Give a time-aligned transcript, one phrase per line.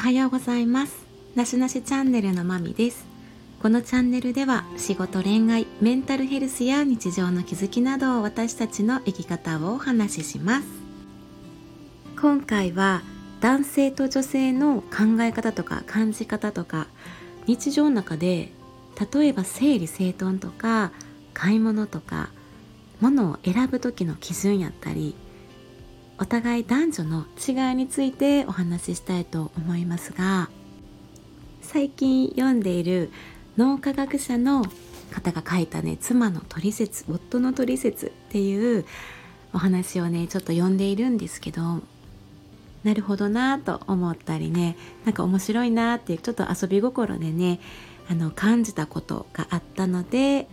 [0.00, 1.04] はようございます。
[1.34, 3.04] なしなしチャンネルのまみです。
[3.62, 10.66] このチャンネルでは仕事恋愛メンタルヘルスや日常の気づきなどを私たちの生き方をお話しします。
[12.18, 13.02] 今回は
[13.42, 16.86] 男性と女性の考え方とか感じ方とか
[17.46, 18.52] 日常の中で
[19.12, 20.92] 例えば整理整頓とか
[21.34, 22.30] 買い物とか
[23.02, 25.14] 物を選ぶ時の基準やったり
[26.20, 30.50] お互い男女の違いについてお話ししたいと思いますが
[31.62, 33.10] 最近読んでいる
[33.56, 34.66] 脳科学者の
[35.10, 38.84] 方が書いたね妻の取説夫の取説っていう
[39.54, 41.80] お話をねちょっと読んでいるんですけど
[42.84, 47.60] なるほどなと思ったりねなんか面白いなっていうちょっと遊び心でね
[48.10, 50.48] あの感じたことがあったので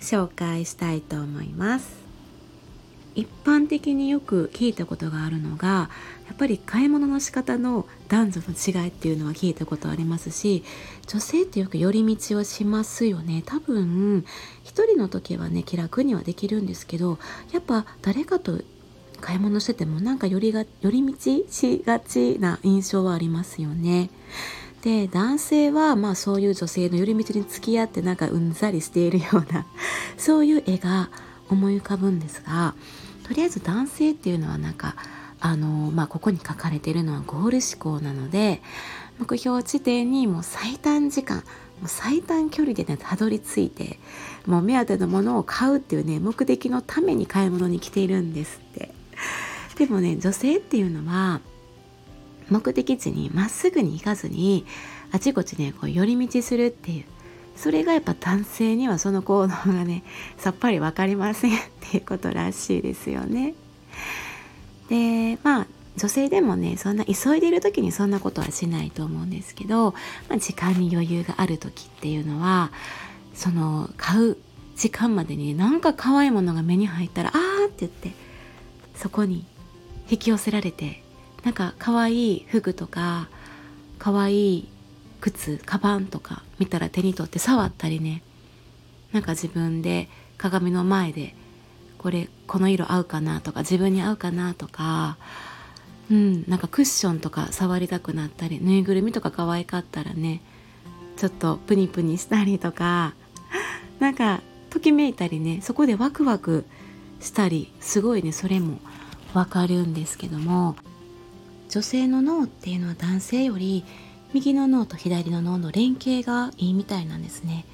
[0.00, 2.05] 紹介したいと思います。
[3.16, 5.90] 一般的によく聞いたことがあるのが
[6.28, 10.62] やっぱり買い物の仕方の男女の違いっていうのは聞いたことありますし
[11.06, 14.24] 女性ってよく寄り道をしますよね多分
[14.64, 17.18] 一人の時はね気楽にはできるんですけど
[17.52, 18.60] やっぱ誰かと
[19.20, 21.14] 買い物しててもなんか寄りが寄り道
[21.50, 24.10] しがちな印象はありますよね。
[24.82, 29.66] で男性はまあそういう女性の寄り道に付き合ってなんかうんざりしているような
[30.18, 31.10] そういう絵が
[31.48, 32.74] 思い浮かぶんですが
[33.26, 34.94] とりあえず男性っていうのはなんか
[35.40, 38.62] あのまあここに書かれているのはゴール思考なので
[39.18, 41.42] 目標地点にもう最短時間も
[41.86, 43.98] う最短距離でねたどり着いて
[44.46, 48.94] もう目当てのものを買うっていうね目的のために買い物に来ているんですって。
[49.76, 51.40] でもね女性っていうのは
[52.48, 54.64] 目的地にまっすぐに行かずに
[55.10, 57.04] あちこちねこう寄り道するっていう
[57.56, 60.02] それがやっぱ男性にはその行動がね
[60.36, 63.54] さっぱり分かりませんっていうことらしいですよね。
[64.88, 69.92] でまあ女性でもねそんな急いでいる時にそんなことはしないと思うんですけど、
[70.28, 72.70] まあ、時間に余裕がある時っていうのは
[73.34, 74.36] その買う
[74.76, 78.12] 時間までになんか可愛いものが目に入ったら「あー」って言って
[78.94, 79.46] そこに
[80.10, 81.02] 引き寄せられて
[81.44, 83.28] なんか可愛い服とか
[83.98, 84.68] 可愛い
[85.20, 88.22] 靴カバンとか見たら手に取って触ったりね。
[89.12, 91.34] なんか自分で鏡の前で
[91.98, 95.16] これこの色合うかなとか自分に合うかなとか
[96.10, 100.40] うんなんかクッションとか触りたくなったりぬいぐるみとか可愛かったらね
[101.16, 103.14] ちょっとプニプニしたりとか
[103.98, 104.40] なんか
[104.70, 106.64] ときめいたりねそこでワクワク
[107.20, 108.78] したりすごいねそれも
[109.32, 110.76] わかるんですけども
[111.70, 113.84] 女性の脳っていうのは男性より
[114.36, 117.64] 右の脳と左の脳の連携がいいみたいなんですね。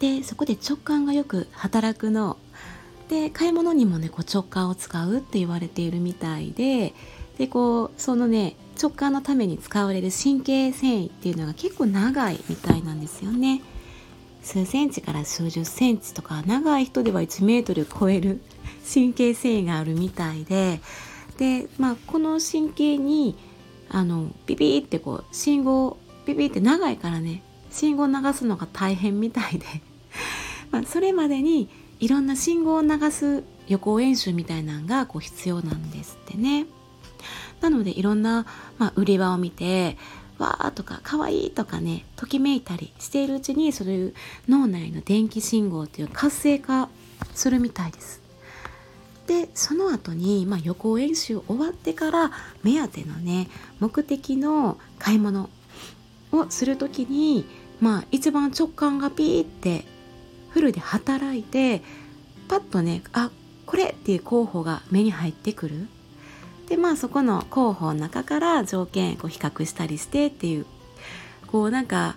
[0.00, 2.38] でそこで直感がよく働く脳。
[3.10, 6.94] で買い物にもねこう直感を使うって言われているみたいで。
[7.36, 13.60] でこうそのね直感のために使われる神経繊維っていうのが結構長いみたいなんですよね。
[14.42, 18.40] 数センチから数十センチとか長い人では1メートル超える
[18.90, 20.80] 神経繊維があるみたいで。
[21.36, 23.36] で、まあ、この神経に
[23.90, 29.66] あのビビってこう信号ビビって長いからね信号を流すのが大変みたいで
[30.70, 31.68] まそれまでに
[32.00, 36.66] いろんな信号を流す予行演習みたいなのがこう必要なんですってね。
[37.60, 38.44] なのでいろんな、
[38.76, 39.96] まあ、売り場を見て
[40.38, 44.14] わーとかかわいいとかねときめいたりしているうちにそういう
[44.48, 46.90] 脳内の電気信号っていう活性化
[47.34, 48.20] するみたいです。
[49.26, 52.30] でその後に、まあ、予行演習終わってから
[52.62, 53.48] 目当てのね
[53.80, 55.50] 目的の買い物
[56.32, 57.46] をする時に、
[57.80, 59.84] まあ、一番直感がピーって
[60.50, 61.82] フルで働いて
[62.48, 63.30] パッとねあ
[63.66, 65.88] これっていう候補が目に入ってくる
[66.68, 70.66] でまあそこの候補の中から条件こう比較したりしてっていう
[71.46, 72.16] こうなんか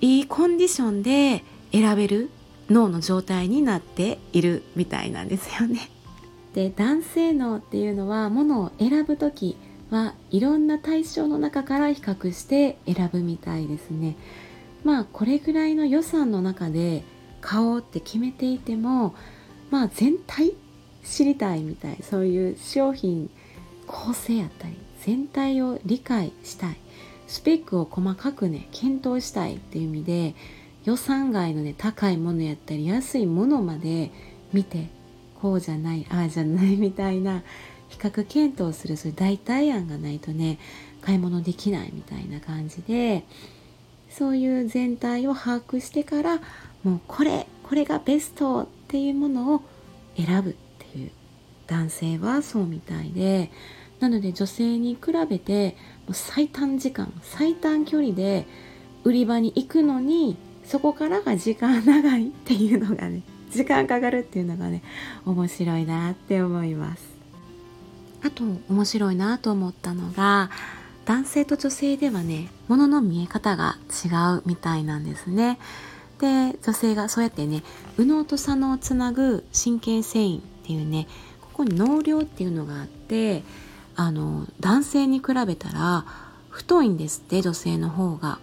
[0.00, 2.30] いいコンディションで選べる
[2.70, 5.90] 脳の状態になっているみたいなんですよね。
[6.54, 9.56] で男性脳っていうのはものを選ぶ時
[9.90, 14.16] はいろんな対象の中から比較して選ぶみたいですね。
[14.84, 17.02] まあこれぐらいの予算の中で
[17.40, 19.14] 買おうって決めていても
[19.70, 20.54] まあ全体
[21.04, 23.30] 知りたいみたいそういう商品
[23.86, 26.76] 構成やったり全体を理解したい
[27.26, 30.34] スペックを細かくね検討したいっていう意味で
[30.84, 34.10] 予算外のね高いものやったり安いものまで
[34.52, 34.88] 見て
[35.40, 37.42] こうじゃないああじゃないみたいな
[37.90, 40.58] 比較検討するそういう代替案がないとね
[41.02, 43.24] 買い物できないみたいな感じで
[44.08, 46.40] そういう全体を把握してから
[46.82, 49.62] もうこれこれがベストっていうものを
[50.16, 51.10] 選ぶっていう
[51.66, 53.50] 男性はそうみたいで
[54.00, 55.76] なので女性に比べて
[56.06, 58.46] もう最短時間最短距離で
[59.04, 64.82] 売り場に行くのにそこからが時間長いっていうのがね時間かかるっていうのがね
[65.24, 67.19] 面白いなって思います。
[68.22, 70.50] あと面白いなと思ったのが
[71.04, 74.08] 男性と女性ではね物の見え方が違
[74.38, 75.58] うみたいなんですね。
[76.18, 77.62] で女性がそうやってね
[77.96, 81.08] 右脳と左脳をつなぐ神経繊維っていうね
[81.40, 83.42] ここに脳量っていうのがあって
[83.96, 86.04] あの男性に比べたら
[86.50, 88.38] 太いんですって女性の方が。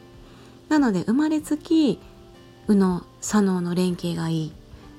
[0.70, 2.00] なので生まれつき
[2.68, 4.52] 右脳左脳の連携がいい。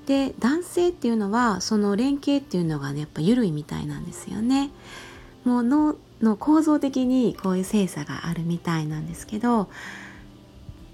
[0.09, 4.71] で男性っていうのはその連携っていうのがねやっぱ緩いみたいなんですよね。
[5.45, 9.69] もう脳の構造的にこういう性差があるみたいなんですけど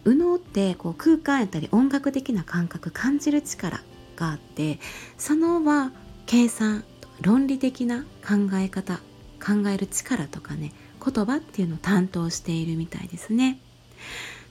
[0.04, 3.82] 右脳ってこう空間やったり音楽的な感覚感じる力
[4.16, 4.80] があって
[5.16, 5.92] 左脳は
[6.26, 6.84] 計算
[7.20, 8.96] 論理的な考え方
[9.40, 10.72] 考える力とかね
[11.04, 13.60] 言葉っていうのを担当しているみたいですね。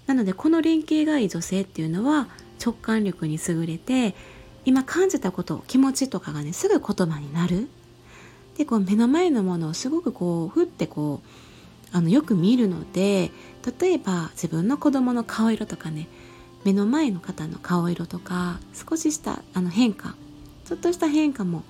[0.08, 2.28] なのでこの連携がいい女性っていうのは
[2.64, 4.16] 直感力に優れて
[4.66, 7.68] 今感じたこと気持ちとかがねすぐ言葉になる
[8.58, 11.28] でこう目の前のものをすごくこうふってこう
[11.96, 13.32] あのよく見るので
[13.80, 16.08] 例えば自分の子供の顔色とかね
[16.64, 20.16] 目の前の方の顔色とか少ししたあの変化
[20.66, 21.64] ちょっとした変化も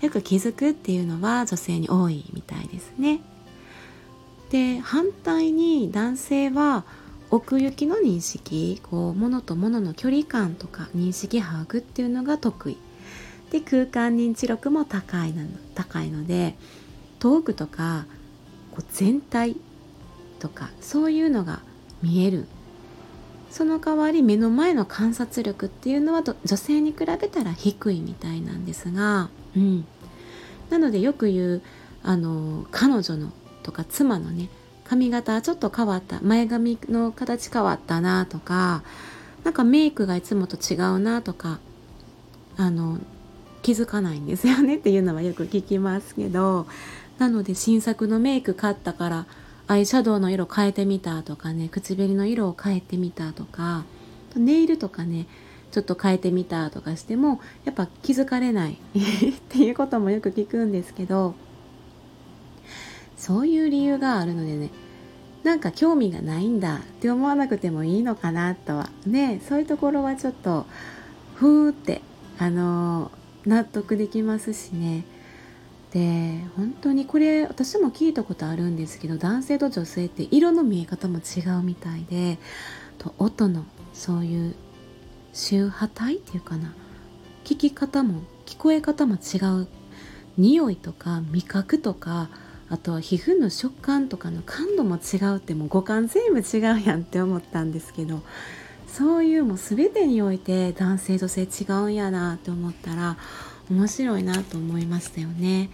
[0.00, 3.20] よく気づくっていうのは女性に多いみたいですね。
[4.50, 6.84] で反対に男性は
[7.32, 12.76] 奥行きの認識こう物と物の距離感とか認識把握っていうのが得意。
[13.50, 16.56] で空間認知力も高いの高いので
[17.18, 18.06] 遠くとか
[18.70, 19.56] こう全体
[20.40, 21.60] とかそういうのが
[22.02, 22.46] 見える。
[23.50, 29.86] その代わり目の前の観察力っていうのは女性に比べたら低いみたいなんですが、うん、
[30.70, 31.62] なのでよく言う
[32.02, 33.30] あの彼女の
[33.62, 34.48] とか妻のね
[34.92, 36.20] 髪型ちょっと変わった。
[36.20, 38.82] 前髪の形変わったなとか
[39.42, 41.60] なんかメイクがいつもと違うなとか
[42.58, 42.98] あの
[43.62, 46.66] 気づかないんですよねっていうのはよく聞きますけど
[47.16, 49.26] なので新作のメイク買ったから
[49.66, 53.84] アイシャドウの色変えてみたとかね唇の色を変えてみたとか
[54.36, 55.26] ネイルとかね
[55.70, 61.34] ちょっと変えてみたとかしてもやっぱ気づかれない っていうこともよく聞くんですけど
[63.16, 64.70] そういう理由があるのでね
[65.42, 68.90] なんか興味がないんだって思わなくてもいいのかなとは。
[69.06, 70.66] ねそういうところはちょっと
[71.34, 72.00] ふーって
[72.38, 73.10] あの
[73.44, 75.04] 納得できますしね。
[75.92, 82.38] で本当にこれ私も聞いたことあるんですけど男性と女性って色の見え方も違うみたいで
[82.96, 84.54] と音のそういう
[85.34, 86.74] 周波体っていうかな。
[87.44, 89.68] 聞き方も聞こえ方も違う。
[90.38, 92.30] 匂いとか味覚とか
[92.72, 98.22] あとは皮膚の食感とかの感度も違うってもう五感全部違うやんって思ったんですけど
[98.88, 103.18] そういうもう全てにおいて男性女性違うんやなって思ったら
[103.70, 105.68] 面白いなと思いましたよね。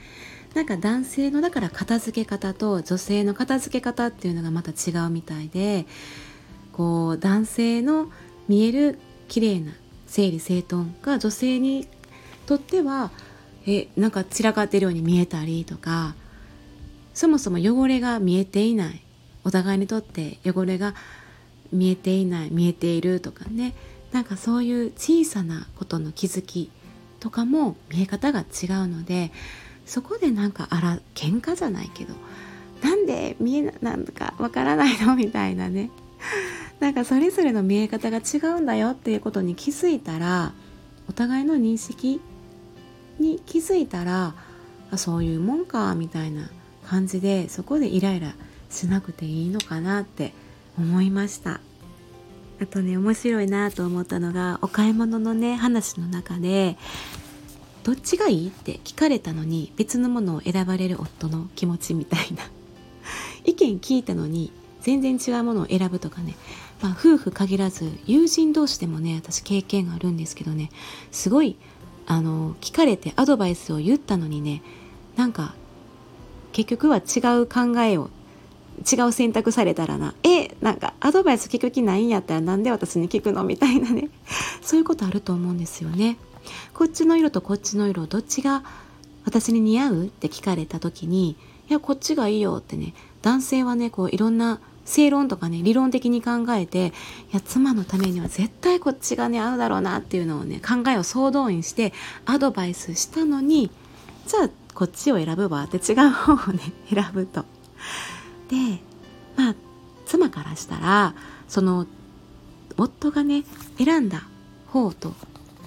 [0.55, 5.87] なんか男性のだから片付け方と女性の片付け方っていうのがまた違うみたいで
[6.73, 8.11] こう男性の
[8.49, 8.99] 見える
[9.29, 9.73] 綺麗な
[10.09, 11.87] 整理整頓が女性に
[12.47, 13.13] とっては
[13.67, 16.17] えなんか散らかってるように見えたりとか
[17.19, 19.01] そもそも汚れが見えていない。
[19.43, 20.95] お互いにとって汚れが
[21.73, 23.75] 見えていない見えているとかね。
[24.13, 26.71] なんかそういう小さなことの気づき
[27.19, 28.47] とかも見え方が違う
[28.87, 29.33] ので
[29.85, 32.15] そこでなんかあら喧嘩じゃないけど
[32.85, 35.91] なんで見えなんかわからないのみたいなね。
[36.79, 40.53] なんかそれぞれの見え方が違うんだよっていうことに気づいたら
[41.09, 42.21] お互いの認識
[43.19, 44.35] に気づいたら
[44.97, 46.49] そういうもんかみたいな。
[46.89, 48.35] 感じでそこでイライラ
[48.71, 50.33] しなくていいのかなって
[50.79, 51.61] 思いました。
[52.61, 56.77] あとね面白いなと思ったのがお買い物のね話の中で
[57.85, 62.43] どっちがいいって聞かれたのに別のものを選ばれる夫の気持ちみたいな。
[63.45, 66.37] 意見聞いたのに全然違うものを選ぶとかね、
[66.83, 70.71] まあ、夫婦限らず友人同士でもね私経験があるんですけどね。
[71.13, 71.57] すごい
[72.07, 74.63] あの聞かれてアドバイスを言ったのにね
[75.17, 75.55] なんか
[76.59, 78.11] 結局は違う考えを
[78.81, 80.13] 違う選択されたらな。
[80.25, 84.09] えなんかアドバイス聞く気ないんやったらなんで私に聞くのみたいなね。
[84.61, 86.17] そういうことあると思うんですよね。
[86.75, 88.65] こっちの色とこっちの色どっちが
[89.25, 91.37] 私に似合うって聞かれた時にい
[91.69, 96.91] やこっちがいいよってね男性はねこういろんな正論とかね理論的に考えてい
[97.35, 101.93] や妻のためには絶対こっちがね合うだろうなっていうのをね考えを総動員して
[102.25, 103.71] アドバイスしたのに
[104.27, 107.45] じゃあこっちを選ぶわって違う方をね選ぶと。
[108.49, 108.79] で
[109.37, 109.55] まあ
[110.07, 111.17] 妻からしたら
[111.49, 111.85] その
[112.77, 113.43] 夫がね
[113.77, 114.23] 選んだ
[114.69, 115.15] 方と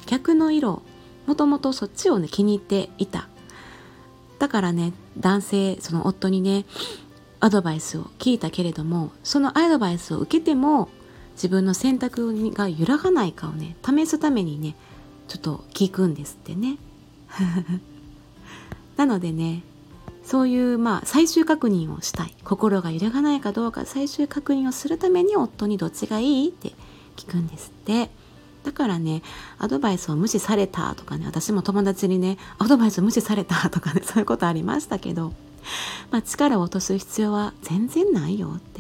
[0.06, 0.82] 逆の色
[1.28, 3.28] もともとそっちをね気に入っていた
[4.40, 6.64] だからね男性その夫にね
[7.42, 10.88] アドバイスを聞いたけれどもそのアドバイスを受けても
[11.34, 14.78] 自分の選択が揺らがないかをね試すためにね
[15.28, 16.78] ちょっと聞くんですってね
[19.02, 19.64] なのでね
[20.24, 22.36] そういうまあ最終確認をしたい。
[22.44, 26.74] 心が揺るがないかどうか最終確認をするために夫にどっちがいいって
[27.16, 28.12] 聞くんですって。
[28.64, 29.24] だからね
[29.58, 35.34] アドバイスを無視されたとかね私も友達にねアドバイスを無視されたとかねそういうことありましたけど、
[36.12, 38.71] まあ、力を落とす必要は全然ないよって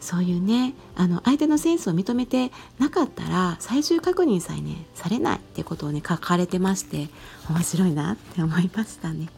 [0.00, 7.08] そういうねあの相手のセンスを認めてなかったら最終確認さえねされないってことをね書かれてまして
[7.50, 9.28] 面白いなって思いましたね。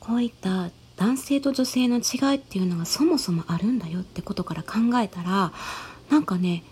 [0.00, 5.52] こういった男性と女性の違いっていうのがそもそもあるんだよってことから考えたら
[6.10, 6.64] なんかね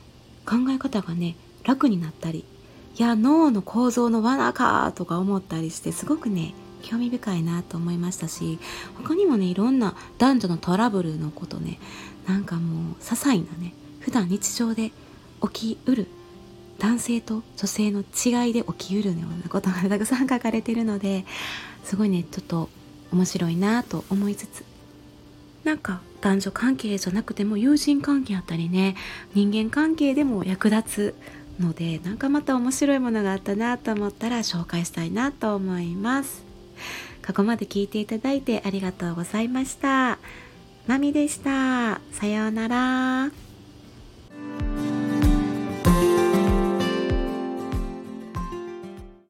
[0.45, 2.45] 考え方がね楽になったり
[2.97, 8.59] いや脳の構造の罠かとか思ったりしてすごくね興味深いなと思いましたし
[8.97, 11.79] 他にもねいろんな男女のトラブルのことね
[12.27, 14.93] なんかもう些細なね普段日常で
[15.43, 16.07] 起きうる
[16.79, 21.25] 男性と女性の違いで起きうるようなことがたくさん書かれているので
[21.85, 22.69] すごいねちょっと
[23.13, 24.65] 面白いなと思いつつ
[25.65, 28.97] なんか男女関係じゃなくても友人関係あったりね
[29.35, 31.15] 人間関係でも役立つ
[31.61, 36.48] のでなんかまた面白いものがあったなと思ったら紹介したいなと思います。
[37.27, 40.19] ここまで聞いていただいてありがとうございました。
[40.87, 42.01] まみでした。
[42.13, 43.48] さようなら。